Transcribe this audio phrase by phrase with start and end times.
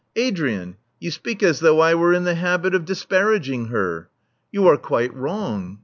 [0.15, 4.09] Adrian: you speak as though I were in the habit of disparaging^ her.
[4.51, 5.79] You are quite wrong.